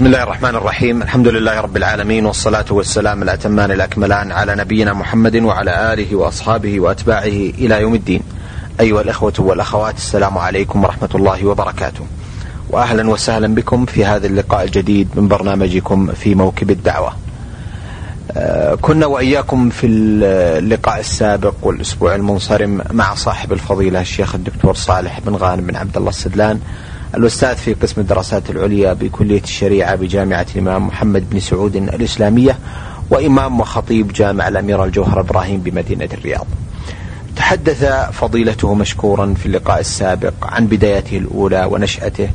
[0.00, 1.02] بسم الله الرحمن الرحيم.
[1.02, 7.52] الحمد لله رب العالمين والصلاة والسلام الأتمان الأكملان على نبينا محمد وعلى آله وأصحابه وأتباعه
[7.58, 8.22] إلى يوم الدين.
[8.80, 12.06] أيها الإخوة والأخوات السلام عليكم ورحمة الله وبركاته.
[12.70, 17.12] وأهلا وسهلا بكم في هذا اللقاء الجديد من برنامجكم في موكب الدعوة.
[18.32, 25.34] آه، كنا وإياكم في اللقاء السابق والأسبوع المنصرم مع صاحب الفضيلة الشيخ الدكتور صالح بن
[25.34, 26.60] غانم بن عبد الله السدلان.
[27.14, 32.58] الأستاذ في قسم الدراسات العليا بكلية الشريعة بجامعة الإمام محمد بن سعود الإسلامية
[33.10, 36.46] وإمام وخطيب جامع الأمير الجوهر إبراهيم بمدينة الرياض.
[37.36, 42.30] تحدث فضيلته مشكورا في اللقاء السابق عن بدايته الأولى ونشأته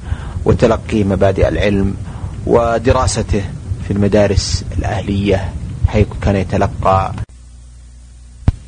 [0.45, 1.95] وتلقي مبادئ العلم
[2.45, 3.43] ودراسته
[3.87, 5.49] في المدارس الأهلية
[5.87, 7.13] حيث كان يتلقى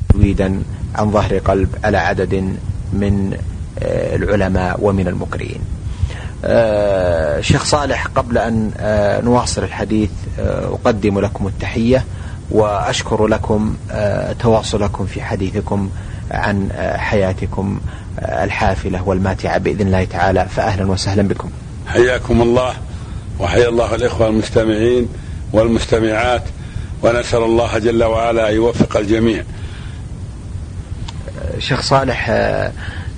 [0.08, 0.62] تجويدا
[0.94, 2.34] عن ظهر قلب على عدد
[2.92, 3.36] من
[3.78, 5.60] آه، العلماء ومن المقرئين.
[7.40, 12.04] شيخ صالح قبل أن آه، نواصل الحديث آه، أقدم لكم التحية
[12.50, 13.76] وأشكر لكم
[14.40, 15.90] تواصلكم في حديثكم
[16.30, 17.80] عن حياتكم
[18.22, 21.50] الحافلة والماتعة بإذن الله تعالى فأهلا وسهلا بكم.
[21.86, 22.72] حياكم الله
[23.38, 25.08] وحيا الله الإخوة المستمعين
[25.52, 26.42] والمستمعات
[27.02, 29.42] ونسأل الله جل وعلا أن يوفق الجميع.
[31.58, 32.30] شيخ صالح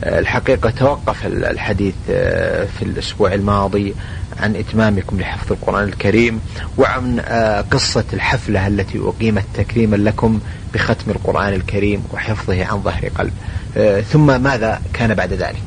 [0.02, 3.94] الحقيقة توقف الحديث آه، في الأسبوع الماضي
[4.40, 6.40] عن إتمامكم لحفظ القرآن الكريم
[6.78, 10.40] وعن آه، قصة الحفلة التي أقيمت تكريما لكم
[10.74, 13.32] بختم القرآن الكريم وحفظه عن ظهر قلب.
[13.76, 15.62] آه، ثم ماذا كان بعد ذلك؟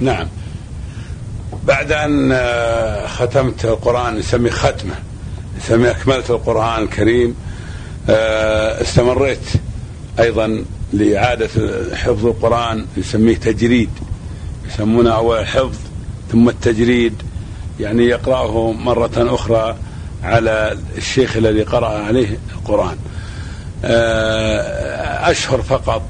[0.00, 0.26] نعم.
[1.66, 2.38] بعد أن
[3.06, 4.94] ختمت القرآن نسميه ختمة
[5.58, 7.34] نسميه أكملت القرآن الكريم
[8.80, 9.48] استمريت
[10.20, 10.64] أيضا
[10.98, 11.48] لإعادة
[11.94, 13.90] حفظ القرآن يسميه تجريد.
[14.68, 15.76] يسمونه أول الحفظ
[16.32, 17.14] ثم التجريد.
[17.80, 19.76] يعني يقرأه مرة أخرى
[20.22, 22.96] على الشيخ الذي قرأ عليه القرآن.
[23.84, 26.02] آه، أشهر فقط.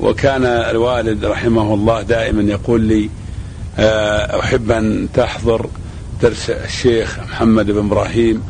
[0.00, 3.10] وكان الوالد رحمه الله دائما يقول لي
[3.78, 5.66] آه، أحب أن تحضر
[6.22, 8.42] درس الشيخ محمد بن إبراهيم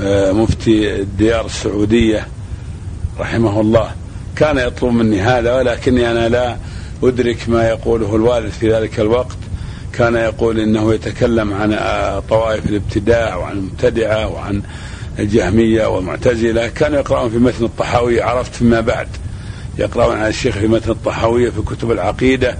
[0.00, 2.26] آه، مفتي الديار السعودية
[3.18, 3.90] رحمه الله.
[4.36, 6.56] كان يطلب مني هذا ولكني أنا لا
[7.02, 9.36] أدرك ما يقوله الوالد في ذلك الوقت.
[9.92, 11.70] كان يقول إنه يتكلم عن
[12.28, 14.62] طوائف الابتداع وعن المبتدعة وعن
[15.18, 16.68] الجهمية والمعتزلة.
[16.68, 19.08] كانوا يقرأون في متن الطحاوية عرفت فيما بعد.
[19.78, 22.56] يقرأون عن الشيخ في متن الطحاوية في كتب العقيدة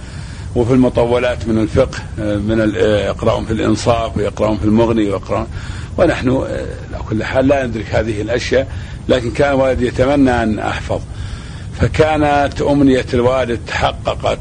[0.57, 2.73] وفي المطولات من الفقه من
[3.07, 5.47] يقرأون في الإنصاف ويقرأون في المغني ويقرأون.
[5.99, 8.69] ونحن على كل حال لا ندرك هذه الأشياء
[9.09, 11.01] لكن كان والدي يتمنى أن أحفظ.
[11.81, 14.39] فكانت أمنية الوالد تحققت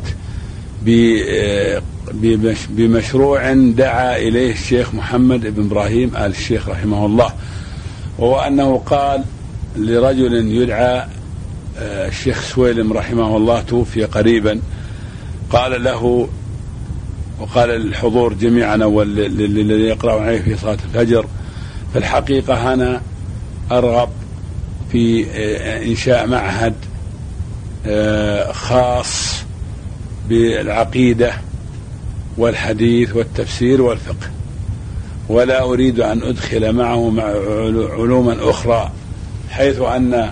[2.70, 7.34] بمشروع دعا إليه الشيخ محمد بن إبراهيم آل الشيخ رحمه الله
[8.18, 9.24] وهو أنه قال
[9.76, 11.06] لرجل يدعى
[11.80, 14.60] آه، الشيخ سويلم رحمه الله توفي قريبا
[15.50, 16.30] قال له
[17.40, 21.26] وقال الحضور جميعا والذي يقرأ عليه في صلاة الفجر
[21.94, 23.02] في الحقيقة أنا
[23.72, 24.10] أرغب
[24.92, 26.74] في آه، إنشاء معهد
[28.52, 29.44] خاص
[30.30, 31.34] بالعقيدة
[32.38, 34.30] والحديث والتفسير والفقه.
[35.30, 37.24] ولا أريد أن أدخل معه مع
[37.94, 38.92] علوما أخرى
[39.50, 40.32] حيث أن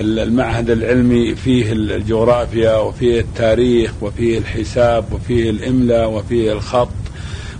[0.00, 6.88] المعهد العلمي فيه الجغرافيا وفيه التاريخ وفيه الحساب وفيه الإملاء وفيه الخط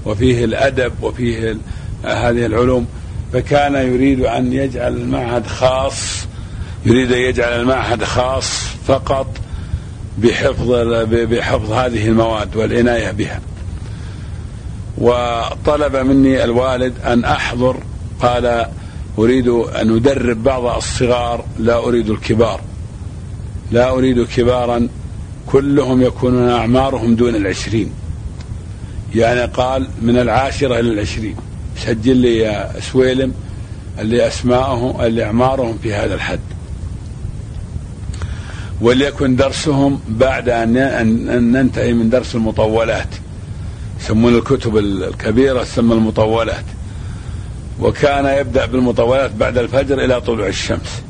[0.07, 1.57] وفيه الأدب وفيه
[2.05, 2.87] هذه العلوم.
[3.33, 6.27] فكان يريد أن يجعل المعهد خاص
[6.87, 9.27] يريد أن يجعل المعهد خاص فقط
[10.19, 10.71] بحفظ
[11.13, 13.41] بحفظ هذه المواد والعناية بها.
[14.99, 17.77] وطلب مني الوالد أن أحضر
[18.21, 18.67] قال
[19.19, 22.61] أريد أن أدرب بعض الصغار لا أريد الكبار.
[23.73, 24.89] لا أريد كبارا
[25.47, 27.91] كلهم يكونون أعمارهم دون العشرين.
[29.15, 31.37] يعني قال من العاشرة إلى العشرين.
[31.79, 33.33] سجل لي يا سويلم
[33.99, 36.54] اللي أسماءهم اللي أعمارهم في هذا الحد.
[38.85, 43.09] وليكن درسهم بعد أن ننتهي من درس المطولات.
[44.01, 46.65] يسمون الكتب الكبيرة تسمى المطولات.
[47.81, 51.03] وكان يبدأ بالمطولات بعد الفجر إلى طلوع الشمس.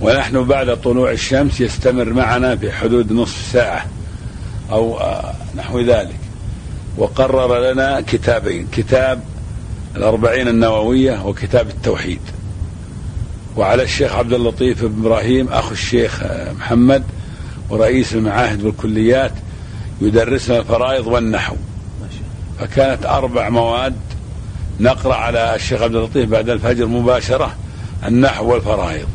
[0.00, 3.86] ونحن بعد طلوع الشمس يستمر معنا في حدود نصف ساعة
[4.70, 6.18] أو آه، نحو ذلك.
[6.98, 9.20] وقرر لنا كتابين كتاب
[9.96, 12.20] الأربعين النووية وكتاب التوحيد.
[13.56, 16.22] وعلى الشيخ عبد اللطيف بن إبراهيم أخو الشيخ
[16.58, 17.02] محمد
[17.70, 19.32] ورئيس المعاهد والكليات
[20.00, 21.56] يدرسنا الفرائض والنحو.
[22.58, 23.96] فكانت أربع مواد
[24.80, 27.56] نقرأ على الشيخ عبد اللطيف بعد الفجر مباشرة
[28.06, 29.06] النحو والفرائض.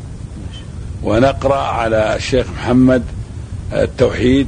[1.04, 3.04] ونقرأ على الشيخ محمد
[3.74, 4.48] التوحيد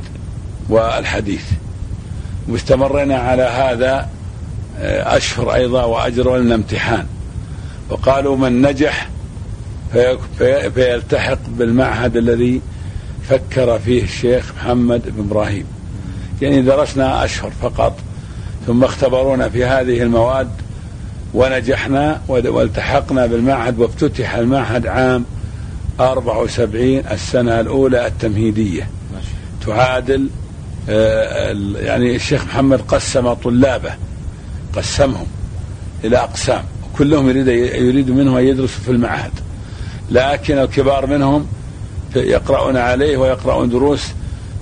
[0.70, 1.46] والحديث.
[2.48, 4.10] واستمرنا على هذا
[4.80, 7.06] آه، أشهر أيضا وأجروا لنا امتحان.
[7.90, 9.10] وقالوا من نجح
[10.74, 12.62] فيلتحق بالمعهد الذي
[13.30, 15.66] فكر فيه الشيخ محمد بن إبراهيم.
[16.42, 17.98] يعني درسنا أشهر فقط
[18.68, 20.50] ثم اختبرونا في هذه المواد
[21.34, 25.26] ونجحنا والتحقنا بالمعهد وافتتح المعهد عام
[26.00, 28.90] 74 السنة الأولى التمهيدية.
[29.66, 30.30] تعادل
[30.90, 33.92] آه، يعني الشيخ محمد قسم طلابه
[34.76, 35.28] قسمهم
[36.04, 36.64] إلى أقسام
[36.98, 39.32] كلهم يريد يريد منهم أن يدرسوا في المعهد.
[40.12, 41.48] لكن الكبار منهم
[42.16, 44.08] يقرؤون عليه ويقرؤون دروس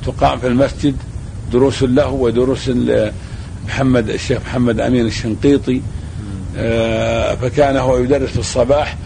[0.05, 0.95] تقام في المسجد
[1.51, 2.71] دروس له ودروس
[3.65, 5.81] محمد الشيخ محمد أمين الشنقيطي.
[6.57, 8.97] آه، فكان هو يدرس في الصباح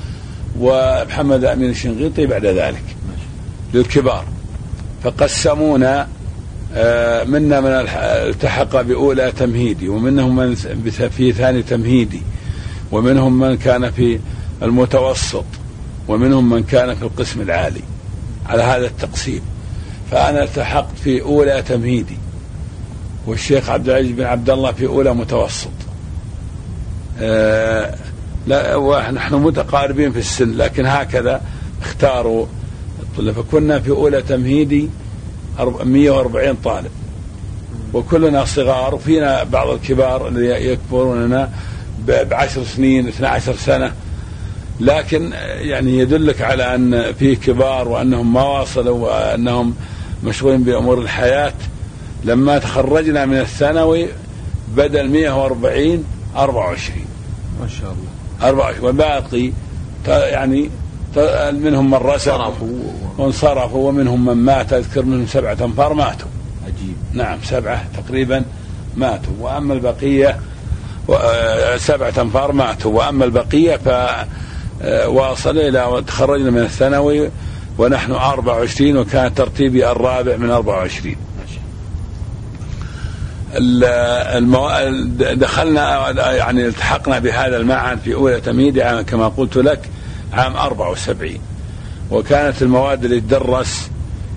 [0.60, 2.84] ومحمد أمين الشنقيطي بعد ذلك
[3.74, 4.26] للكبار.
[5.04, 6.08] فقسمونا
[6.76, 10.56] آه، منا من التحق بأولى تمهيدي ومنهم من
[11.18, 12.22] في ثاني تمهيدي
[12.92, 14.20] ومنهم من كان في
[14.64, 15.46] المتوسط.
[16.08, 17.82] ومنهم من كان في القسم العالي.
[18.46, 19.42] على هذا التقسيم.
[20.12, 22.18] فأنا التحقت في أولى تمهيدي.
[23.28, 25.70] والشيخ عبد العزيز بن عبد الله في أولى متوسط.
[27.20, 27.96] آه
[28.48, 31.42] لا ونحن متقاربين في السن لكن هكذا
[31.82, 32.46] اختاروا
[33.00, 33.36] الطلاب.
[33.36, 34.90] فكنا في أولى تمهيدي
[35.84, 36.92] 140 طالب.
[37.94, 41.50] وكلنا صغار وفينا بعض الكبار اللي يكبروننا
[42.08, 43.94] بعشر سنين 12 سنة.
[44.82, 49.76] لكن يعني يدلك على أن فيه كبار وأنهم ما واصلوا وأنهم
[50.24, 51.54] مشغولين بأمور الحياة.
[52.24, 54.08] لما تخرجنا من الثانوي
[54.76, 56.06] بدل 140
[56.36, 57.06] 24
[57.62, 58.50] ما شاء الله.
[58.50, 59.52] 24 والباقي
[60.08, 60.70] يعني
[61.52, 62.54] منهم من رسب
[63.18, 64.74] وانصرفوا ومنهم من مات.
[64.74, 66.28] أذكر منهم سبعة أنفار ماتوا.
[66.66, 66.96] عجيب.
[67.14, 68.44] نعم سبعة تقريبا
[68.98, 69.34] ماتوا.
[69.40, 70.40] وأما البقية
[71.10, 72.92] آه، سبعة أنفار ماتوا.
[72.92, 73.80] وأما البقية
[74.82, 77.30] فواصل إلى تخرجنا من الثانوي
[77.78, 81.16] ونحن 24 وكان ترتيبي الرابع من 24
[83.58, 84.70] المو...
[85.34, 89.90] دخلنا يعني التحقنا بهذا المعهد في أولى تمهيد كما قلت لك
[90.34, 91.32] عام 74
[92.12, 93.90] وكانت المواد اللي تدرس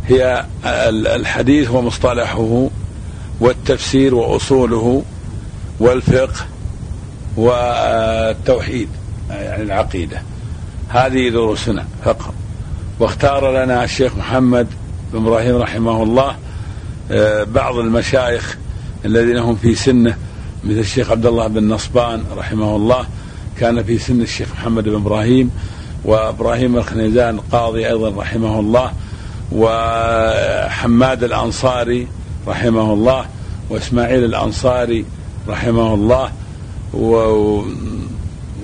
[0.08, 0.44] هي
[0.90, 2.68] الحديث ومصطلحه
[3.40, 5.02] والتفسير وأصوله
[5.80, 6.46] والفقه
[7.36, 8.88] والتوحيد
[9.30, 10.22] يعني العقيدة.
[10.94, 12.34] هذه دروسنا فقط.
[13.00, 14.66] واختار لنا الشيخ محمد
[15.12, 16.36] بن إبراهيم رحمه الله
[17.10, 18.56] آه، بعض المشايخ
[19.04, 20.16] الذين هم في سنه
[20.64, 23.06] مثل الشيخ عبد الله بن نصبان رحمه الله
[23.58, 25.50] كان في سن الشيخ محمد بن إبراهيم
[26.04, 28.92] وإبراهيم الخنيزان قاضي أيضا رحمه الله
[29.52, 32.08] وحماد الأنصاري
[32.46, 33.26] رحمه الله
[33.70, 35.04] وإسماعيل الأنصاري
[35.48, 36.32] رحمه الله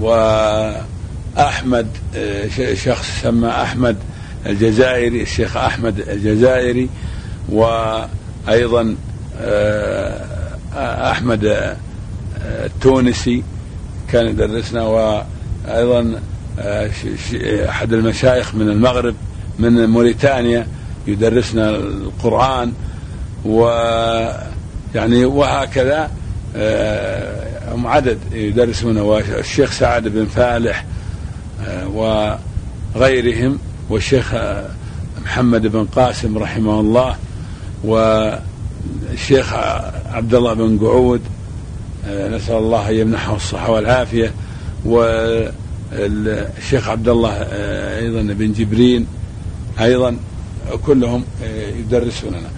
[0.00, 0.11] و
[1.37, 1.87] واحمد
[2.75, 3.97] شخص سمى أحمد
[4.47, 6.88] الجزائري الشيخ أحمد الجزائري
[7.49, 8.97] وأيضا
[9.41, 11.75] آه، أحمد
[12.65, 13.43] التونسي
[14.12, 16.21] كان يدرسنا وأيضا
[17.69, 19.14] أحد المشايخ من المغرب
[19.59, 20.66] من موريتانيا
[21.07, 22.73] يدرسنا القرآن
[23.45, 26.11] ويعني وهكذا
[26.57, 31.00] آه، هم عدد يدرسون والشيخ سعد بن فالح آه،
[31.95, 33.59] وغيرهم
[33.90, 34.35] والشيخ
[35.25, 37.17] محمد بن قاسم رحمه الله
[37.85, 39.55] والشيخ
[40.12, 41.21] عبد الله بن قعود
[42.07, 44.33] آه، نسأل الله أن يمنحه الصحة والعافية
[44.85, 45.29] والشيخ
[46.88, 49.07] عبد الله آه، أيضا بن جبرين
[49.81, 50.17] أيضا
[50.87, 52.50] كلهم آه، يدرسوننا.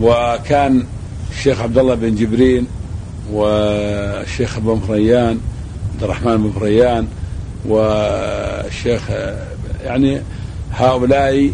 [0.00, 0.84] وكان
[1.30, 2.66] الشيخ عبد الله بن جبرين
[3.32, 5.40] والشيخ بن فريان
[5.94, 7.06] عبد الرحمن بن فريان
[7.66, 9.02] والشيخ
[9.84, 10.22] يعني
[10.72, 11.50] هؤلاء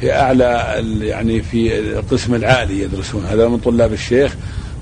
[0.00, 3.24] في أعلى يعني في القسم العالي يدرسون.
[3.24, 4.34] هذا من طلاب الشيخ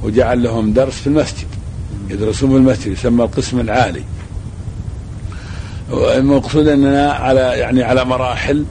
[0.03, 1.47] وجعل لهم درس في المسجد.
[2.11, 4.03] يدرسون في المسجد يسمى القسم العالي.
[5.93, 8.65] المقصود أننا على يعني على مراحل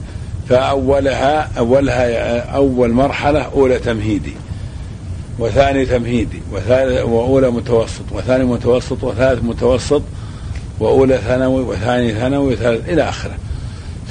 [0.48, 4.32] فأولها أولها أول مرحلة أولى تمهيدي
[5.38, 6.40] وثاني تمهيدي
[7.04, 10.02] وأولى متوسط وثاني متوسط وثالث متوسط
[10.80, 13.34] وأولى ثانوي وثاني ثانوي وثالث إلى آخره.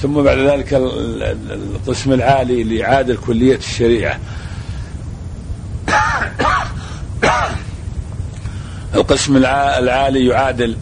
[0.02, 4.20] ثم بعد ذلك القسم العالي لإعادة كلية الشريعة.
[8.96, 10.78] القسم العالي يعادل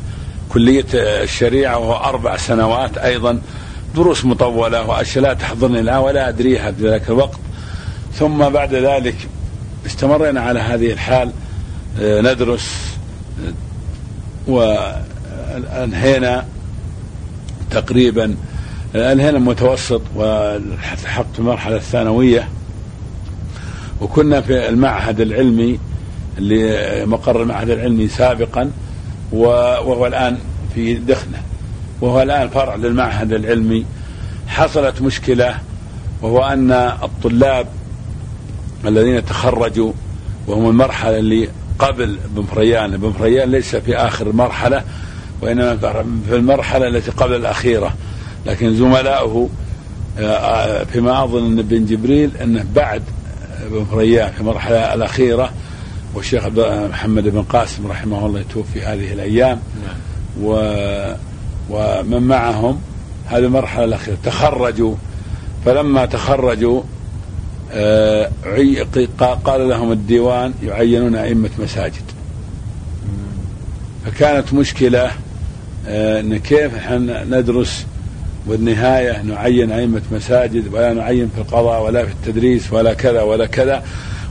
[0.49, 3.41] كلية الشريعة وهو أربع سنوات أيضا.
[3.95, 7.39] دروس مطولة وأشياء لا تحضرني الآن ولا أدريها في ذلك الوقت.
[8.13, 9.15] ثم بعد ذلك
[9.85, 11.31] استمرينا على هذه الحال
[11.99, 12.97] آه، ندرس
[15.55, 16.45] وأنهينا
[17.71, 18.35] تقريبا
[18.95, 22.47] أنهينا المتوسط والحقت المرحلة الثانوية.
[24.01, 25.79] وكنا في المعهد العلمي
[26.37, 28.71] اللي مقر المعهد العلمي سابقا
[29.31, 30.37] وهو الآن
[30.75, 31.41] في دخنة.
[32.01, 33.85] وهو الآن فرع للمعهد العلمي.
[34.47, 35.57] حصلت مشكلة
[36.21, 36.71] وهو أن
[37.03, 37.67] الطلاب
[38.85, 39.91] الذين تخرجوا
[40.47, 44.83] وهم المرحلة اللي قبل بن فريان بن فريان ليس في آخر المرحلة
[45.41, 45.75] وإنما
[46.29, 47.93] في المرحلة التي قبل الأخيرة.
[48.45, 49.49] لكن زملائه
[50.19, 53.03] آه، فيما أظن أن بن جبريل أنه بعد
[53.71, 55.51] بن فريان في المرحلة الأخيرة
[56.13, 56.47] والشيخ
[56.91, 59.59] محمد بن قاسم رحمه الله يتوفي هذه الأيام.
[59.85, 59.95] نعم.
[60.41, 60.55] و
[61.69, 62.81] ومن معهم
[63.27, 64.95] هذه المرحلة الأخيرة تخرجوا.
[65.65, 66.81] فلما تخرجوا
[67.71, 68.31] آه
[69.45, 72.03] قال لهم الديوان يعينون أئمة مساجد.
[74.05, 75.11] فكانت مشكلة آه
[75.87, 77.85] إن كيف إحنا ندرس
[78.47, 83.83] والنهاية نعين أئمة مساجد ولا نعين في القضاء ولا في التدريس ولا كذا ولا كذا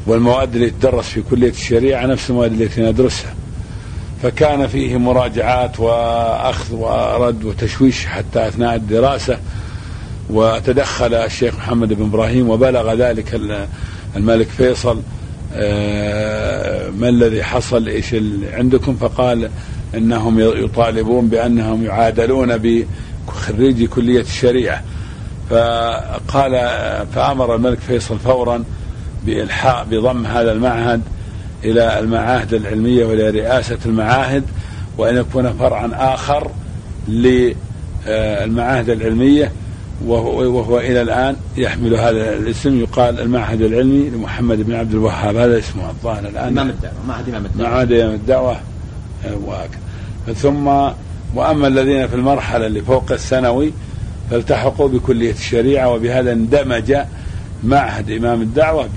[0.07, 3.35] والمواد اللي تدرس في كلية الشريعة نفس المواد التي ندرسها.
[4.23, 9.39] فكان فيه مراجعات وأخذ ورد وتشويش حتى أثناء الدراسة
[10.31, 13.41] وتدخل الشيخ محمد بن إبراهيم وبلغ ذلك
[14.17, 15.03] الملك فيصل.
[15.55, 18.17] آه، ما الذي حصل؟ إيش
[18.53, 19.51] عندكم؟ فقال
[19.95, 22.83] إنهم يطالبون بأنهم يعادلون
[23.29, 24.83] بخريجي كلية الشريعة.
[25.51, 26.53] فقال
[27.15, 28.65] فأمر الملك فيصل فورا
[29.27, 31.03] بالحاء بضم هذا المعهد
[31.65, 34.45] إلى المعاهد العلمية وإلى رئاسة المعاهد
[34.99, 36.51] وأن يكون فرعا آخر
[37.09, 39.53] للمعاهد العلمية
[40.07, 42.81] وهو, وهو إلى الآن يحمل هذا الاسم.
[42.81, 45.37] يقال المعهد العلمي لمحمد بن عبد الوهاب.
[45.37, 46.55] هذا اسمه الظاهر الآن.
[46.55, 47.71] معهد إمام الدعوة.
[47.71, 48.61] معهد إمام الدعوة.
[50.35, 50.67] ثم
[51.35, 53.73] وأما الذين في المرحلة اللي فوق الثانوي
[54.31, 56.97] فالتحقوا بكلية الشريعة وبهذا اندمج
[57.65, 58.89] معهد إمام الدعوة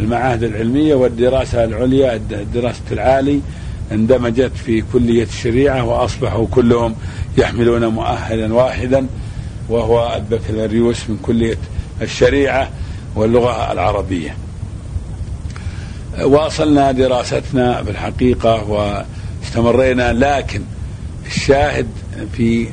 [0.00, 3.40] المعاهد العلمية والدراسة العليا الدراسة العالي
[3.92, 6.94] اندمجت في كلية الشريعة وأصبحوا كلهم
[7.38, 9.06] يحملون مؤهلا واحدا
[9.68, 11.58] وهو البكالوريوس من كلية
[12.02, 12.70] الشريعة
[13.16, 14.36] واللغة العربية.
[16.22, 18.64] واصلنا دراستنا بالحقيقة
[19.58, 20.62] واستمرينا لكن
[21.26, 21.86] الشاهد
[22.32, 22.68] في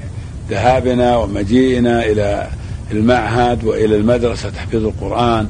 [0.50, 2.48] ذهابنا ومجيئنا إلى
[2.92, 5.48] المعهد وإلى المدرسة تحفيظ القرآن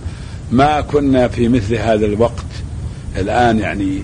[0.51, 2.45] ما كنا في مثل هذا الوقت.
[3.17, 4.01] الآن يعني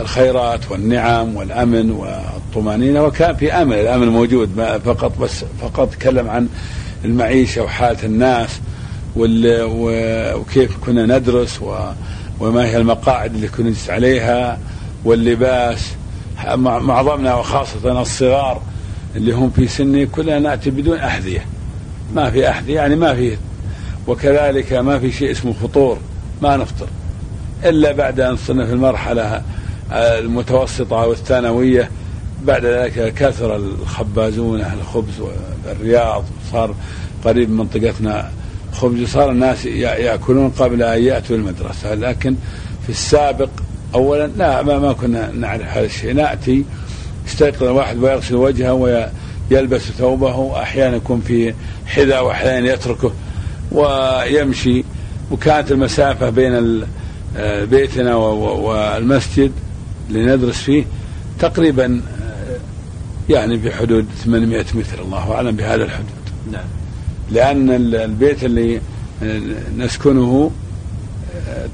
[0.00, 6.48] الخيرات والنعم والأمن والطمأنينة وكان في أمن الأمن موجود ما فقط بس فقط تكلم عن
[7.04, 8.50] المعيشة وحالة الناس
[9.16, 11.60] وكيف كنا ندرس
[12.40, 14.58] وما هي المقاعد اللي كنا نجلس عليها
[15.04, 15.92] واللباس
[16.56, 18.62] معظمنا وخاصة الصغار
[19.16, 21.46] اللي هم في سني كلنا نأتي بدون أحذية.
[22.14, 23.36] ما في أحذية يعني ما في
[24.06, 25.98] وكذلك ما في شيء اسمه فطور
[26.42, 26.86] ما نفطر.
[27.64, 29.42] إلا بعد أن صرنا في المرحلة
[29.92, 31.90] المتوسطة والثانوية
[32.44, 36.74] بعد ذلك كثر الخبازون أهل الخبز والرياض صار
[37.24, 38.30] قريب من منطقتنا
[38.72, 41.94] خبز صار الناس يأكلون قبل أن يأتوا المدرسة.
[41.94, 42.36] لكن
[42.82, 43.48] في السابق
[43.94, 46.12] أولا لا ما, ما كنا نعرف هذا الشيء.
[46.12, 46.64] نأتي
[47.26, 48.72] يستيقظ الواحد ويغسل وجهه
[49.50, 51.54] ويلبس ثوبه أحيانا يكون في
[51.86, 53.12] حذاء وأحيانا يتركه
[53.72, 54.84] ويمشي.
[55.30, 56.84] وكانت المسافة بين
[57.36, 59.52] آه، بيتنا والمسجد
[60.08, 60.84] اللي ندرس فيه
[61.38, 65.02] تقريبا آه، يعني في حدود 800 متر.
[65.02, 66.08] الله أعلم بهذا الحدود.
[66.52, 66.64] نعم.
[67.30, 68.80] لأن البيت اللي
[69.22, 69.40] آه،
[69.78, 70.50] نسكنه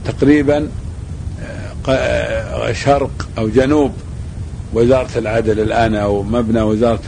[0.04, 0.68] تقريبا
[2.72, 3.92] شرق أو جنوب.
[4.74, 7.00] وزارة العدل الآن أو مبنى وزارة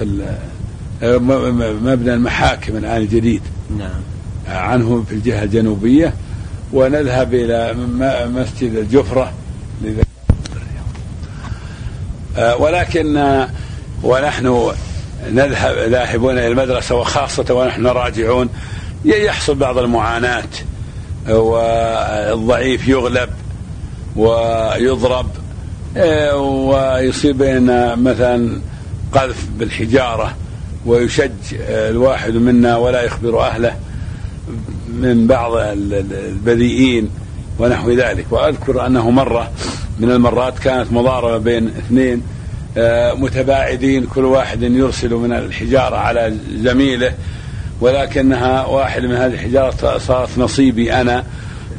[1.83, 3.43] مبنى المحاكم الآن الجديد
[3.79, 4.01] نعم.
[4.49, 6.15] عنه في الجهة الجنوبية.
[6.73, 7.75] ونذهب إلى
[8.27, 9.33] مسجد الجفرة.
[12.37, 13.47] آه، ولكن
[14.03, 14.73] ونحن
[15.33, 18.49] نذهب ذاهبون إلى المدرسة وخاصة ونحن راجعون.
[19.05, 20.49] يحصل بعض المعاناة
[21.29, 23.29] والضعيف يغلب.
[24.17, 25.27] ويضرب
[25.97, 27.43] آه، ويصيب
[27.99, 28.61] مثلا
[29.13, 30.37] قذف بالحجارة
[30.87, 31.31] ويشج
[31.69, 33.77] الواحد منا ولا يخبر أهله
[34.89, 37.11] من بعض البذيئين
[37.59, 38.27] ونحو ذلك.
[38.31, 39.51] وأذكر أنه مرة
[39.99, 42.23] من المرات كانت مضاربة بين اثنين
[42.77, 47.15] آه، متباعدين كل واحد يرسل من الحجارة على زميله
[47.81, 51.25] ولكنها واحد من هذه الحجارة صارت نصيبي أنا.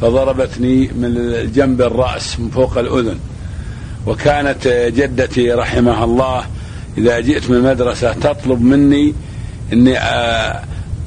[0.01, 3.19] فضربتني من جنب الرأس من فوق الأذن.
[4.07, 6.45] وكانت جدتي رحمها الله
[6.97, 9.13] إذا جئت من المدرسة تطلب مني
[9.73, 9.91] أني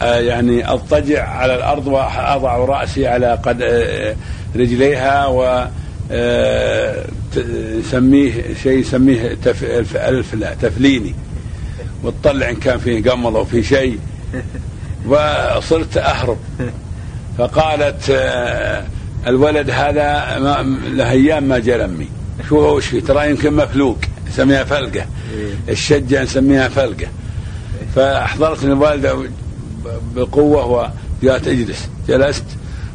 [0.00, 3.62] يعني أضطجع على الأرض وأضع رأسي على قد
[4.56, 5.66] رجليها و
[7.78, 9.36] يسميه شيء يسميه
[10.62, 11.14] تفليني.
[12.04, 13.98] وتطلع إن كان فيه قمض أو في شيء.
[15.08, 16.38] وصرت أهرب.
[17.38, 18.84] فقالت آه،
[19.26, 20.38] الولد هذا
[20.92, 22.08] له أيام ما جاء لمي
[22.48, 25.06] شو هو وش ترى يمكن مفلوق نسميها فلقة.
[25.34, 25.54] إيه.
[25.68, 27.06] الشجة نسميها فلقة.
[27.94, 29.16] فاحضرتني الوالده
[30.14, 30.90] بقوة
[31.22, 31.88] وجاءت أجلس.
[32.08, 32.44] جلست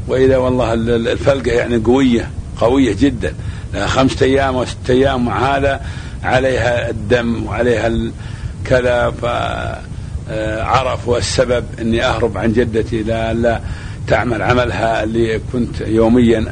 [0.08, 3.34] وإذا والله الفلقة يعني قوية قوية جدا.
[3.86, 5.82] خمسة أيام أو ستة أيام مع هذا
[6.24, 7.92] عليها الدم وعليها
[8.66, 13.04] كذا فعرفوا السبب أني أهرب عن جدتي.
[13.04, 13.62] لا, لا
[14.12, 16.46] تعمل عملها اللي كنت يوميا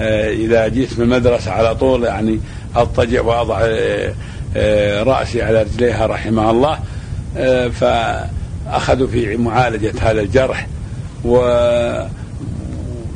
[0.00, 2.40] آه، إذا جيت من المدرسة على طول يعني
[2.76, 4.14] أضطجع وأضع آه،
[4.56, 6.78] آه، رأسي على رجليها رحمها الله
[7.70, 10.66] فأخذوا في معالجة هذا الجرح
[11.24, 11.36] و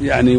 [0.02, 0.36] يعني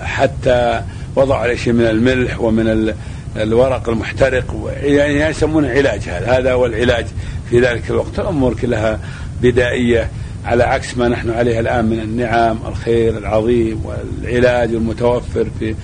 [0.00, 0.82] وحتى
[1.16, 2.94] وضعوا عليه شيء من الملح ومن
[3.36, 7.06] الورق المحترق يعني يسمونه علاج هذا هذا هو العلاج
[7.50, 8.18] في ذلك الوقت.
[8.18, 8.98] الأمور كلها
[9.42, 10.10] بدائية.
[10.44, 15.74] على عكس ما نحن عليه الآن من النعم الخير العظيم والعلاج المتوفر في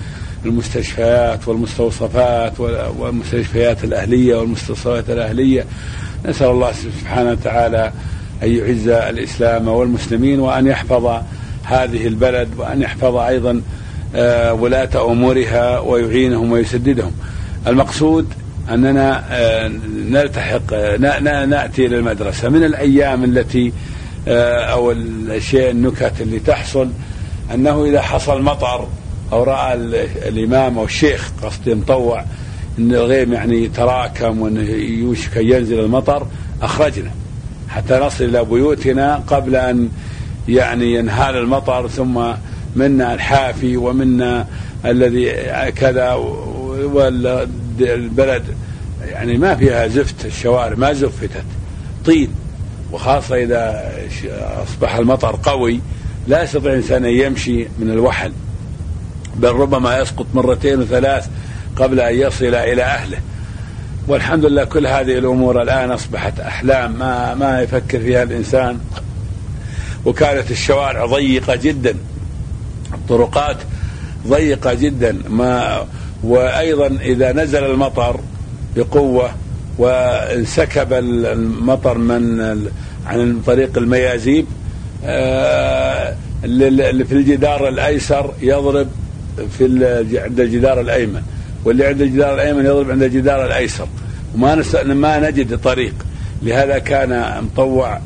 [0.45, 2.59] المستشفيات والمستوصفات
[2.99, 5.65] والمستشفيات الأهلية والمستوصفات الأهلية.
[6.25, 7.91] نسأل الله سبحانه وتعالى
[8.43, 11.21] أن يعز الإسلام والمسلمين وأن يحفظ
[11.63, 13.61] هذه البلد وأن يحفظ أيضا
[14.15, 17.11] آه، ولاة أمورها ويعينهم ويسددهم.
[17.67, 18.33] المقصود
[18.69, 19.71] أننا آه،
[20.09, 20.97] نلتحق آه،
[21.45, 23.73] نأتي إلى المدرسة من الأيام التي
[24.27, 26.89] أو الشيء النكت اللي تحصل
[27.53, 28.87] أنه إذا حصل مطر
[29.31, 29.73] أو رأى
[30.27, 32.25] الإمام أو الشيخ قصدي مطوع
[32.79, 36.27] أن الغيم يعني يتراكم وأنه يوشك أن ينزل المطر
[36.61, 37.11] أخرجنا.
[37.69, 39.89] حتى نصل إلى بيوتنا قبل أن
[40.47, 42.21] يعني ينهال المطر ثم
[42.75, 44.47] منا الحافي ومنا
[44.85, 45.31] الذي
[45.71, 46.13] كذا
[46.93, 48.43] والبلد
[49.05, 51.45] يعني ما فيها زفت الشوارع ما زفتت
[52.05, 52.29] طين.
[52.91, 53.91] وخاصة إذا
[54.63, 55.79] أصبح المطر قوي
[56.27, 58.31] لا يستطيع الإنسان أن يمشي من الوحل
[59.35, 61.27] بل ربما يسقط مرتين وثلاث
[61.75, 63.17] قبل أن يصل إلى أهله.
[64.07, 68.79] والحمد لله كل هذه الأمور الآن أصبحت أحلام ما ما يفكر فيها الإنسان.
[70.05, 71.95] وكانت الشوارع ضيقة جدا
[72.93, 73.57] الطرقات
[74.27, 75.85] ضيقة جدا ما
[76.23, 78.19] وأيضا إذا نزل المطر
[78.75, 79.31] بقوة
[79.77, 82.41] وانسكب المطر من
[83.07, 84.45] عن طريق الميازيب
[85.05, 88.87] آه، اللي في الجدار الأيسر يضرب
[89.57, 89.63] في
[90.23, 91.21] عند الجدار الأيمن
[91.65, 93.87] واللي عند الجدار الأيمن يضرب عند الجدار الأيسر.
[94.35, 95.93] وما ما نجد طريق.
[96.43, 97.99] لهذا كان مطوع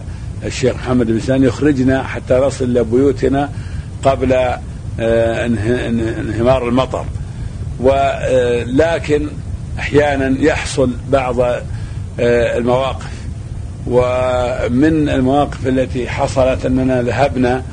[0.46, 3.50] الشيخ محمد بن سان يخرجنا حتى نصل إلى بيوتنا
[4.04, 7.06] قبل آه، انهمار المطر.
[7.80, 9.28] ولكن
[9.80, 13.12] أحيانا يحصل بعض آه، المواقف.
[13.88, 17.64] ومن المواقف التي حصلت أننا ذهبنا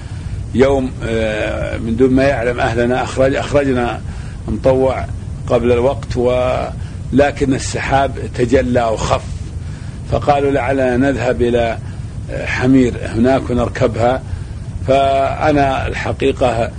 [0.54, 4.00] يوم آه، من دون ما يعلم أهلنا اخرج أخرجنا
[4.48, 5.04] مطوع
[5.46, 9.24] قبل الوقت ولكن السحاب تجلى وخف.
[10.12, 11.78] فقالوا لعلنا نذهب إلى
[12.44, 14.22] حمير هناك ونركبها.
[14.86, 16.70] فأنا الحقيقة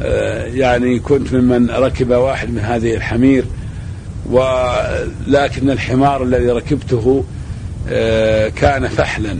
[0.00, 3.44] آه، يعني كنت ممن ركب واحد من هذه الحمير.
[4.30, 7.24] ولكن الحمار الذي ركبته
[7.90, 9.38] آه، كان فحلا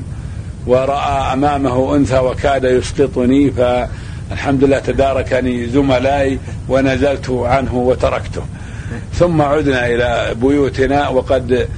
[0.66, 8.42] ورأى أمامه أنثى وكاد يسقطني فالحمد لله تداركني زملائي ونزلت عنه وتركته.
[9.14, 11.68] ثم عدنا إلى بيوتنا وقد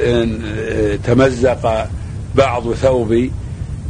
[0.00, 1.88] آه، تمزق
[2.34, 3.32] بعض ثوبي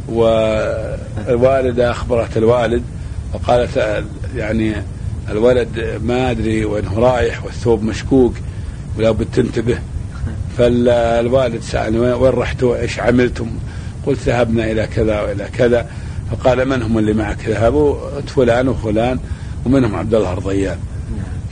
[0.09, 2.83] والوالدة أخبرت الوالد
[3.33, 4.03] وقالت
[4.35, 4.73] يعني
[5.31, 8.33] الولد ما أدري وينه رايح والثوب مشكوك.
[8.97, 9.79] ولا بد تنتبه.
[10.57, 13.49] فالوالد سالني وين رحتوا؟ إيش عملتم؟
[14.05, 15.87] قلت ذهبنا إلى كذا وإلى كذا.
[16.31, 17.95] فقال من هم اللي معك؟ ذهبوا؟
[18.27, 19.19] فلان وفلان
[19.65, 20.77] ومنهم عبد الله رضيان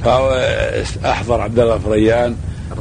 [0.04, 2.36] فأحضر عبد الله فريان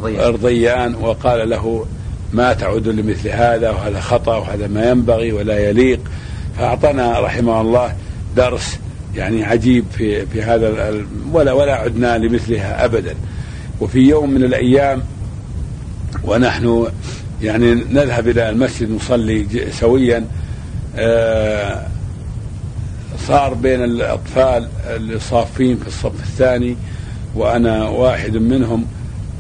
[0.05, 1.87] رضيان وقال له
[2.33, 6.01] ما تعود لمثل هذا وهذا خطأ وهذا ما ينبغي ولا يليق.
[6.59, 7.95] فأعطانا رحمه الله
[8.37, 8.79] درس
[9.15, 10.95] يعني عجيب في في هذا
[11.33, 13.15] ولا ولا عدنا لمثلها ابدا.
[13.81, 15.03] وفي يوم من الأيام
[16.25, 16.87] ونحن
[17.43, 20.25] يعني نذهب إلى المسجد نصلي سويا
[20.97, 21.87] آه،
[23.19, 26.77] صار بين الأطفال اللي صافين في الصف الثاني
[27.35, 28.87] وأنا واحد منهم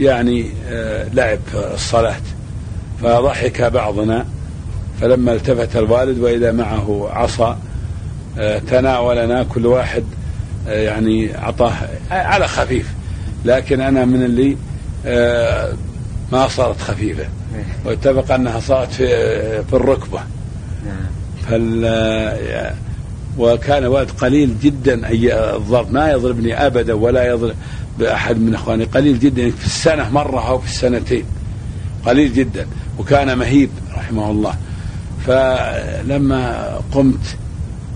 [0.00, 2.20] يعني آه، لعب في الصلاة.
[3.02, 4.26] فضحك بعضنا
[5.00, 7.58] فلما التفت الوالد وإذا معه عصا
[8.38, 10.04] آه، تناولنا كل واحد
[10.66, 11.72] يعني أعطاه
[12.10, 12.95] على خفيف.
[13.44, 14.56] لكن أنا من اللي
[16.32, 17.28] ما صارت خفيفة.
[17.84, 19.06] واتفق أنها صارت في,
[19.64, 20.20] في الركبة.
[21.48, 22.76] فال
[23.38, 25.92] وكان والد قليل جدا أي الضرب.
[25.92, 27.54] ما يضربني أبدا ولا يضرب
[27.98, 28.84] بأحد من إخواني.
[28.84, 31.24] قليل جدا في السنة مرة أو في السنتين.
[32.06, 32.66] قليل جدا.
[32.98, 34.54] وكان مهيب رحمه الله.
[35.26, 37.36] فلما قمت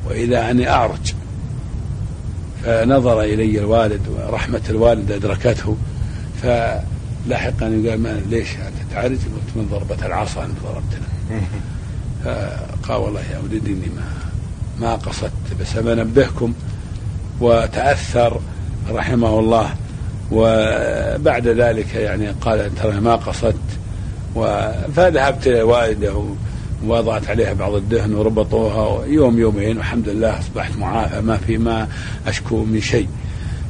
[0.09, 1.15] وإذا أني أعرج
[2.65, 5.77] فنظر إلي الوالد ورحمة الوالد أدركته
[6.43, 8.49] فلاحقا قال ما ليش
[8.93, 11.07] تعرج؟ قلت من ضربة العصا أنت ضربتنا.
[12.25, 14.05] فقال والله يا ولدي إني ما
[14.81, 16.53] ما قصدت بس بنبهكم
[17.41, 18.41] وتأثر
[18.91, 19.71] رحمه الله
[20.33, 23.57] وبعد ذلك يعني قال ترى ما قصدت
[24.97, 26.25] فذهبت والده
[26.87, 31.89] ووضعت عليها بعض الدهن وربطوها يوم يومين والحمد لله أصبحت معافى ما في ما
[32.27, 33.09] أشكو من شيء.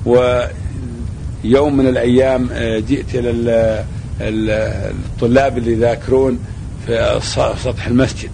[0.07, 3.85] ويوم من الأيام آه، جئت إلى
[4.21, 6.39] الطلاب اللي يذاكرون
[6.87, 7.21] في
[7.65, 8.31] سطح المسجد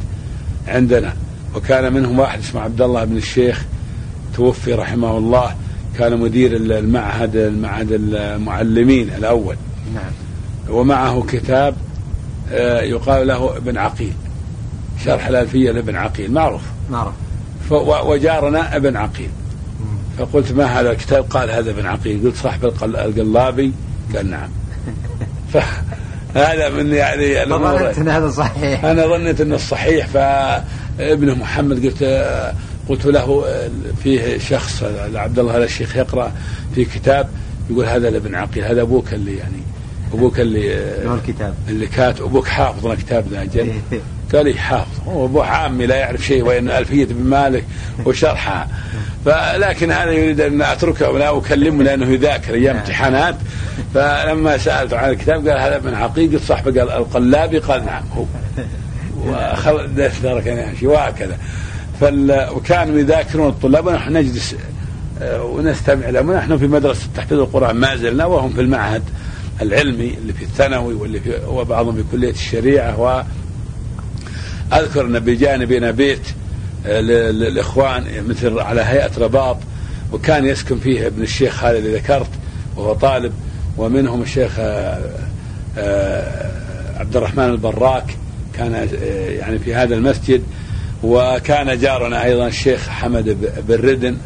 [0.68, 1.12] عندنا.
[1.54, 3.64] وكان منهم واحد اسمه عبد الله بن الشيخ
[4.34, 5.54] توفي رحمه الله
[5.98, 9.56] كان مدير المعهد المعهد المعلمين الأول.
[9.94, 10.12] نعم.
[10.68, 11.74] ومعه كتاب
[12.52, 14.12] آه، يقال له ابن عقيل.
[15.04, 16.62] شرح الألفية لابن عقيل معروف.
[16.90, 17.14] معروف.
[18.06, 19.30] وجارنا ابن عقيل.
[20.18, 22.24] فقلت ما هذا الكتاب؟ قال هذا ابن عقيل.
[22.24, 23.72] قلت صاحب القلابي؟
[24.14, 24.48] قال نعم.
[26.34, 28.84] هذا من يعني ظننت إن هذا صحيح.
[28.84, 30.06] أنا ظنيت إنه صحيح.
[30.06, 32.02] فابنه محمد قلت
[32.88, 33.44] قلت له
[34.02, 34.82] فيه شخص
[35.14, 36.32] عبد الله الشيخ يقرأ
[36.74, 37.28] في كتاب
[37.70, 39.62] يقول هذا لابن عقيل هذا أبوك اللي يعني
[40.14, 40.74] أبوك اللي
[41.14, 43.72] الكتاب؟ اللي كاتب أبوك حافظ كتاب ذا أجل
[44.34, 45.08] قال لي حافظ.
[45.08, 47.64] هو أبو عامي لا يعرف شيء وإن ألفية بن مالك
[48.04, 48.68] وشرحها.
[49.24, 52.76] فلكن هذا يريد أن أتركه ولا أكلمه لأنه يذاكر أيام نعم.
[52.76, 53.36] امتحانات.
[53.94, 58.02] فلما سالته عن الكتاب قال هذا من عقيده صاحبه قال القلابي قال نعم.
[58.16, 58.24] هو
[59.26, 60.10] وخل
[60.80, 61.38] شيء وهكذا.
[62.00, 62.48] فال...
[62.50, 64.56] وكانوا يذاكرون الطلاب ونحن نجلس
[65.20, 66.30] آه، ونستمع لهم.
[66.30, 69.02] ونحن في مدرسة تحفيظ القرآن ما زلنا وهم في المعهد
[69.62, 73.22] العلمي اللي في الثانوي واللي في وبعضهم في كلية الشريعة و
[74.72, 76.22] أذكر أن بجانبنا بيت
[76.86, 79.56] آه، للاخوان مثل على هيئة رباط
[80.12, 82.30] وكان يسكن فيه ابن الشيخ خالد اللي ذكرت
[82.76, 83.32] وهو طالب
[83.78, 85.00] ومنهم الشيخ آه،
[85.78, 86.50] آه،
[86.98, 88.16] عبد الرحمن البراك
[88.54, 88.88] كان
[89.40, 90.42] يعني في هذا المسجد
[91.02, 93.36] وكان جارنا أيضا الشيخ حمد
[93.68, 94.16] بن ردن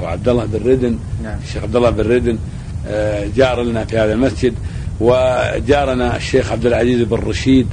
[0.00, 1.38] أو عبد الله بن ردن نعم.
[1.44, 2.38] الشيخ عبد الله بن ردن
[3.36, 4.54] جار لنا في هذا المسجد
[5.00, 7.66] وجارنا الشيخ عبد العزيز بن رشيد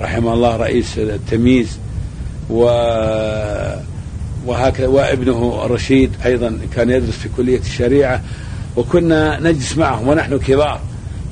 [0.00, 1.78] رحمه الله رئيس التمييز
[2.50, 2.62] و
[4.46, 8.22] وهكذا وابنه رشيد أيضا كان يدرس في كلية الشريعة
[8.76, 10.80] وكنا نجلس معهم ونحن كبار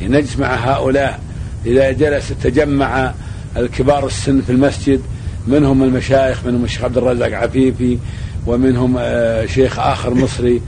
[0.02, 1.20] نجلس مع هؤلاء
[1.66, 3.14] إذا جلس تجمع
[3.56, 5.00] الكبار السن في المسجد
[5.46, 7.98] منهم المشايخ منهم الشيخ عبد الرزاق عفيفي
[8.46, 10.60] ومنهم آه، شيخ آخر مصري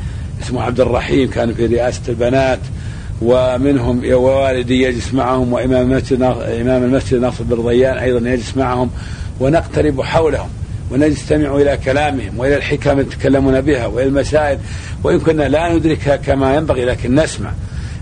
[0.43, 2.59] اسمه عبد الرحيم كان في رئاسة البنات
[3.23, 6.23] ومنهم ووالدي يجلس معهم وإمام المسجد
[6.61, 8.91] إمام المسجد ناصر بن رضيان أيضا يجلس معهم
[9.41, 10.49] ونقترب حولهم
[10.91, 14.59] ونستمع إلى كلامهم وإلى الحكم يتكلمون بها وإلى المسائل
[15.05, 17.53] وإن كنا لا ندركها كما ينبغي لكن نسمع.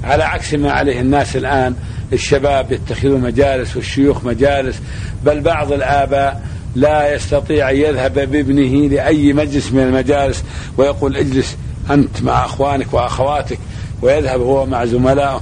[0.05, 1.74] على عكس ما عليه الناس الآن
[2.12, 4.76] الشباب يتخذون مجالس والشيوخ مجالس
[5.24, 6.42] بل بعض الآباء
[6.74, 10.44] لا يستطيع أن يذهب بابنه لأي مجلس من المجالس
[10.76, 11.57] ويقول اجلس
[11.90, 13.59] أنت مع أخوانك وأخواتك.
[14.02, 15.40] ويذهب هو مع زملائه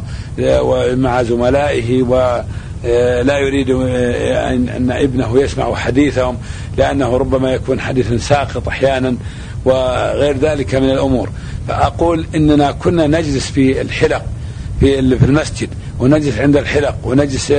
[0.94, 6.36] مع زملائه ولا يريد أن ابنه يسمع حديثهم
[6.76, 9.16] لأنه ربما يكون حديث ساقط أحيانا
[9.64, 11.30] وغير ذلك من الأمور.
[11.68, 14.24] فأقول إننا كنا نجلس في الحلق
[14.80, 17.52] في المسجد ونجلس عند الحلق ونجلس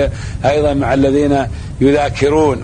[0.45, 1.45] أيضا مع الذين
[1.81, 2.63] يذاكرون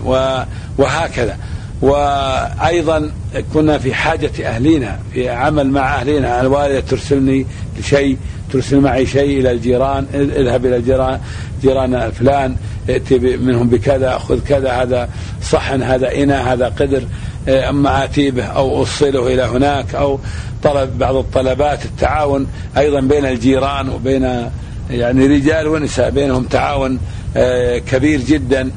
[0.78, 1.36] وهكذا.
[1.82, 3.10] وأيضا
[3.54, 7.46] كنا في حاجة أهلنا في عمل مع أهلنا الوالدة ترسلني
[7.82, 8.16] لشيء
[8.52, 11.20] ترسل معي شيء إلى الجيران اذهب إلى الجيران
[11.62, 12.56] جيران فلان
[12.88, 15.08] ائتي منهم بكذا خذ كذا هذا
[15.42, 17.02] صحن هذا إناء هذا قدر
[17.48, 20.18] أما آتي به أو أوصله إلى هناك أو
[20.62, 24.50] طلب بعض الطلبات التعاون أيضا بين الجيران وبين
[24.90, 26.98] يعني رجال ونساء بينهم تعاون
[27.36, 28.70] آه، كبير جدا.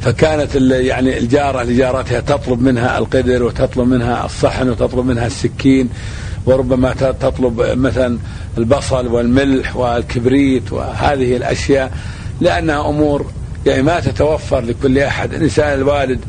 [0.00, 5.88] فكانت يعني الجارة لجارتها تطلب منها القدر وتطلب منها الصحن وتطلب منها السكين.
[6.46, 8.18] وربما تطلب مثلا
[8.58, 11.92] البصل والملح والكبريت وهذه الأشياء
[12.40, 13.30] لأنها أمور
[13.66, 15.34] يعني ما تتوفر لكل أحد.
[15.34, 16.20] الإنسان الوالد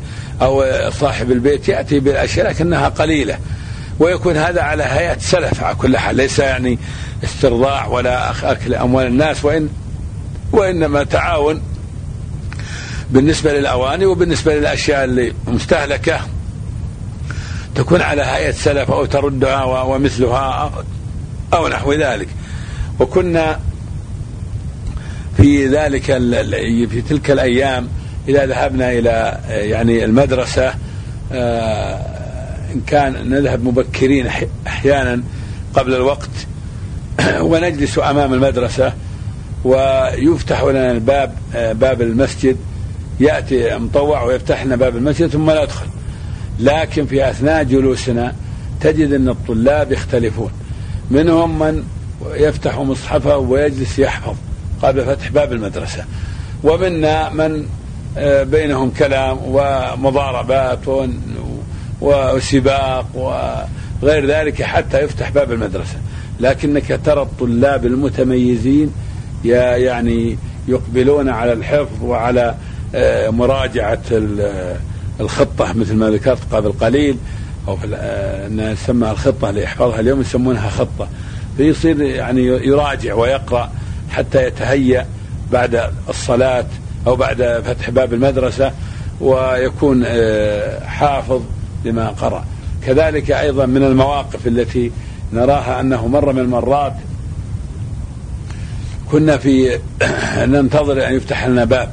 [0.42, 3.38] أو صاحب البيت يأتي بالأشياء لكنها قليلة
[3.98, 6.16] ويكون هذا على هيئة سلف على كل حال.
[6.16, 6.78] ليس يعني
[7.24, 9.68] استرضاع ولا أكل أموال الناس وإن
[10.52, 11.62] وإنما تعاون
[13.10, 16.20] بالنسبة للأواني وبالنسبة للأشياء اللي مستهلكة.
[17.78, 20.72] تكون على هيئة سلف أو تردها ومثلها
[21.52, 22.28] أو نحو ذلك.
[23.00, 23.60] وكنا
[25.36, 26.02] في ذلك
[26.88, 27.88] في تلك الأيام
[28.28, 30.74] إذا ذهبنا إلى يعني المدرسة
[31.32, 32.00] آه،
[32.74, 34.28] إن كان نذهب مبكرين
[34.66, 35.22] أحيانا
[35.74, 36.30] قبل الوقت
[37.40, 38.92] ونجلس أمام المدرسة
[39.64, 42.56] ويفتح لنا الباب آه، باب المسجد
[43.20, 45.86] يأتي مطوع ويفتح لنا باب المسجد ثم ندخل
[46.58, 48.34] لكن في أثناء جلوسنا
[48.80, 50.50] تجد أن الطلاب يختلفون.
[51.10, 51.82] منهم من
[52.30, 54.34] يفتح مصحفه ويجلس يحفظ
[54.82, 56.04] قبل فتح باب المدرسة.
[56.64, 57.66] ومنا من
[58.18, 60.78] آه، بينهم كلام ومضاربات
[62.00, 65.96] وسباق وغير ذلك حتى يفتح باب المدرسة.
[66.40, 68.92] لكنك ترى الطلاب المتميزين
[69.44, 72.54] يعني يقبلون على الحفظ وعلى
[72.94, 74.00] آه، مراجعة
[75.20, 77.16] الخطة مثل ما ذكرت قبل قليل
[77.68, 77.78] أو
[78.46, 81.08] أنها تسمى الخطة اللي يحفظها اليوم يسمونها خطة.
[81.56, 83.70] فيصير يعني يراجع ويقرأ
[84.10, 85.06] حتى يتهيأ
[85.52, 86.66] بعد الصلاة
[87.06, 88.72] أو بعد فتح باب المدرسة
[89.20, 91.42] ويكون آه، حافظ
[91.84, 92.44] لما قرأ.
[92.86, 94.92] كذلك أيضا من المواقف التي
[95.32, 96.94] نراها أنه مرة من المرات
[99.12, 99.78] كنا في
[100.52, 101.92] ننتظر أن يفتح لنا باب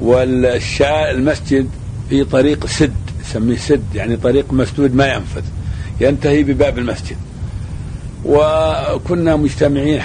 [0.00, 1.68] والشاء المسجد
[2.10, 5.42] في طريق سد يسميه سد يعني طريق مسدود ما ينفذ
[6.00, 7.16] ينتهي بباب المسجد.
[8.24, 10.02] وكنا مجتمعين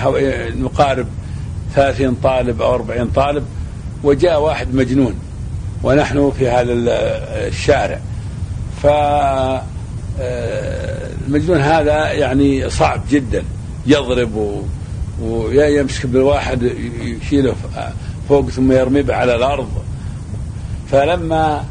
[0.64, 1.08] نقارب
[1.76, 3.44] ثلاثين طالب أو أربعين طالب
[4.04, 5.14] وجاء واحد مجنون
[5.84, 6.74] ونحن في هذا
[7.48, 8.00] الشارع.
[8.84, 8.88] ف
[10.20, 13.44] آه، المجنون هذا يعني صعب جدا
[13.88, 14.64] يضرب
[15.22, 16.64] ويمسك بالواحد
[17.02, 17.56] يشيله
[18.30, 19.70] فوق ثم يرميه على الأرض.
[20.92, 21.66] فلما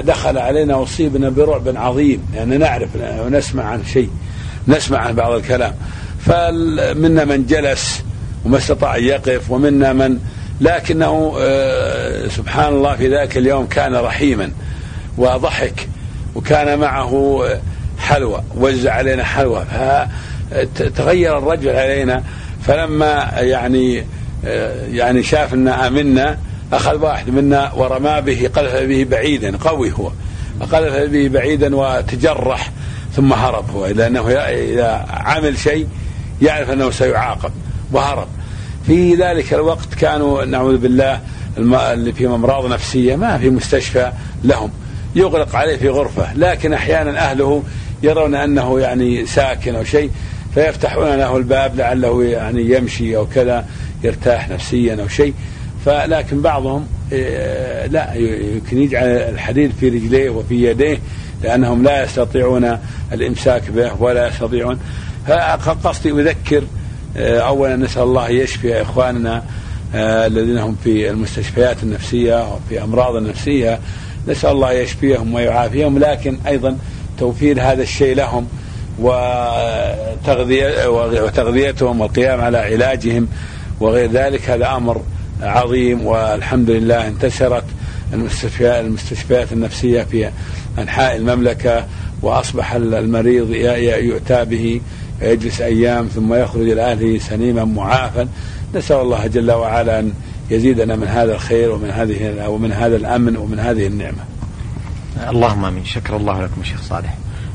[0.00, 2.88] دخل علينا أصيبنا برعب عظيم يعني نعرف
[3.20, 4.10] ونسمع عن شيء
[4.68, 5.74] نسمع عن بعض الكلام.
[6.20, 8.02] فمنا من جلس
[8.44, 10.18] وما استطاع أن يقف ومنا من
[10.60, 14.50] لكنه آه، سبحان الله في ذاك اليوم كان رحيما
[15.18, 15.88] وضحك
[16.34, 17.42] وكان معه
[17.98, 19.64] حلوى وزع علينا حلوى.
[20.74, 22.22] فتغير الرجل علينا
[22.66, 24.04] فلما يعني
[24.44, 26.38] آه، يعني شاف إن آمنا
[26.72, 30.10] أخذ واحد منا ورمى به قذف به بعيدا قوي هو.
[30.60, 32.70] قذف به بعيدا وتجرح
[33.16, 33.86] ثم هرب هو.
[33.86, 35.86] لأنه إذا عمل شيء
[36.42, 37.50] يعرف أنه سيعاقب
[37.92, 38.28] وهرب.
[38.86, 41.20] في ذلك الوقت كانوا نعوذ بالله
[41.58, 44.12] اللي فيهم أمراض نفسية ما في مستشفى
[44.44, 44.70] لهم.
[45.16, 47.62] يغلق عليه في غرفة لكن أحيانا أهله
[48.02, 50.10] يرون أنه يعني ساكن أو شيء
[50.54, 53.66] فيفتحون له الباب لعله يعني يمشي أو كذا
[54.04, 55.34] يرتاح نفسيا أو شيء.
[55.88, 60.98] فلكن بعضهم آه، لا يمكن يجعل الحديد في رجليه وفي يديه
[61.42, 62.78] لأنهم لا يستطيعون
[63.12, 64.78] الإمساك به ولا يستطيعون.
[65.26, 66.62] فقصدي أذكر
[67.16, 69.42] آه، اولا نسأل الله يشفي إخواننا
[69.94, 73.78] آه، الذين هم في المستشفيات النفسية وفي أمراض النفسية.
[74.28, 76.78] نسأل الله يشفيهم ويعافيهم لكن أيضا
[77.18, 78.48] توفير هذا الشيء لهم
[81.18, 83.28] وتغذيتهم والقيام على علاجهم
[83.80, 84.50] وغير ذلك.
[84.50, 85.02] هذا أمر
[85.42, 87.64] عظيم والحمد لله انتشرت
[88.12, 90.30] المستشفيات المستشفيات النفسية في
[90.78, 91.86] أنحاء المملكة
[92.22, 94.80] وأصبح المريض يؤتى به
[95.22, 98.28] يجلس أيام ثم يخرج إلى أهله سليما معافا
[98.74, 100.12] نسأل الله جل وعلا أن
[100.50, 104.24] يزيدنا من هذا الخير ومن هذه ومن هذا الأمن ومن هذه النعمة.
[105.28, 107.14] اللهم آمين شكر الله لكم شيخ صالح.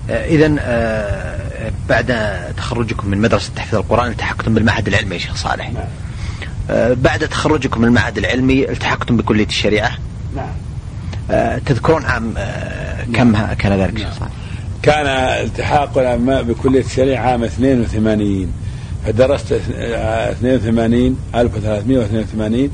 [0.09, 5.69] آه، اذا آه، بعد تخرجكم من مدرسة تحفيظ القرآن التحقتم بالمعهد العلمي يا شيخ صالح.
[5.69, 5.83] نعم.
[6.69, 9.91] آه، بعد تخرجكم من المعهد العلمي التحقتم بكلية الشريعة.
[10.35, 10.53] نعم.
[11.65, 12.33] تذكرون عام
[13.13, 14.31] كم كان ذلك؟ صالح؟
[14.81, 15.07] كان
[15.45, 18.53] التحاقنا بكلية الشريعة عام 82
[19.05, 22.69] فدرست 82 1382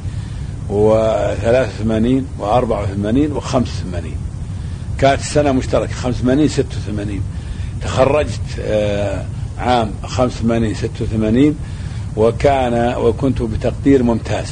[0.69, 4.06] و83 و84 و85
[4.99, 7.21] كانت السنة مشتركة 85 86
[7.82, 9.25] تخرجت آه،
[9.58, 11.56] عام 85 86
[12.19, 14.47] وكان وكنت بتقدير ممتاز.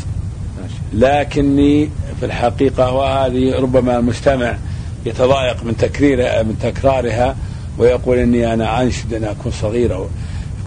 [0.93, 4.57] لكني في الحقيقة وهذه ربما المستمع
[5.05, 7.35] يتضايق من تكرير من تكرارها
[7.77, 10.09] ويقول إني أنا انشد أن أكون صغيرا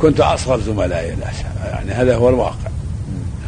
[0.01, 1.17] كنت أصغر زملائي
[1.65, 2.71] يعني هذا هو الواقع.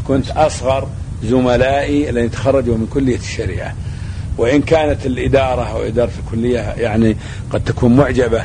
[0.09, 0.89] كنت أصغر
[1.25, 3.75] زملائي الذين تخرجوا من كلية الشريعة.
[4.39, 7.17] وإن كانت الإدارة أو إدارة الكلية يعني
[7.51, 8.45] قد تكون معجبة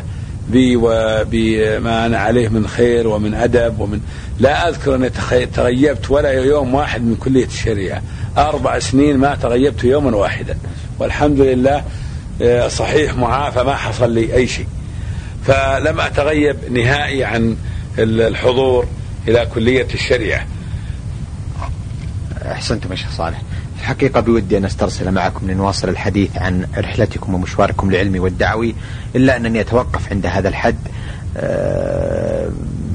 [0.50, 4.00] بي وبما أنا عليه من خير ومن أدب ومن
[4.40, 5.10] لا أذكر أني
[5.46, 8.02] تغيبت ولا يوم واحد من كلية الشريعة.
[8.38, 10.58] أربع سنين ما تغيبت يوما واحدا.
[11.00, 11.84] والحمد لله
[12.42, 14.68] آه، صحيح معافى ما حصل لي أي شيء.
[15.46, 17.58] فلم أتغيب نهائي عن
[18.00, 18.88] الحضور
[19.28, 20.48] إلى كلية الشريعة.
[22.52, 23.42] أحسنتم يا شيخ صالح.
[23.80, 28.76] الحقيقة بودي أن أسترسل معكم لنواصل الحديث عن رحلتكم ومشواركم العلمي والدعوي
[29.16, 30.76] إلا أنني أتوقف عند هذا الحد
[31.38, 32.50] آه،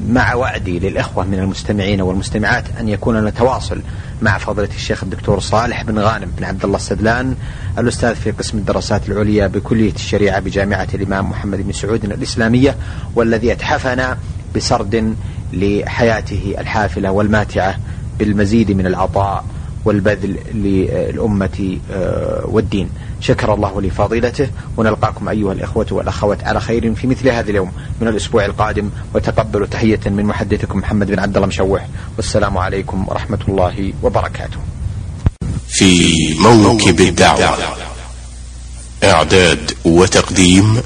[0.09, 3.81] مع وعدي للإخوة من المستمعين والمستمعات أن يكون لنا تواصل
[4.21, 7.35] مع فضيلة الشيخ الدكتور صالح بن غانم بن عبد الله السدلان
[7.79, 12.75] الأستاذ في قسم الدراسات العليا بكلية الشريعة بجامعة الإمام محمد بن سعود الإسلامية
[13.15, 14.17] والذي أتحفنا
[14.55, 15.15] بسرد
[15.53, 17.75] لحياته الحافلة والماتعة
[18.19, 19.45] بالمزيد من العطاء.
[19.85, 22.89] والبذل للأمة آه، والدين.
[23.21, 24.47] شكر الله لفضيلته.
[24.77, 28.89] ونلقاكم أيها الإخوة والأخوات على خير في مثل هذا اليوم من الأسبوع القادم.
[29.13, 34.57] وتقبلوا تحية من محدثكم محمد بن عبد الله مشوح والسلام عليكم ورحمة الله وبركاته.
[35.67, 37.57] في موكب الدعوة
[39.03, 40.81] إعداد وتقديم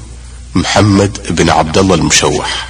[0.54, 2.68] محمد بن عبد الله المشوح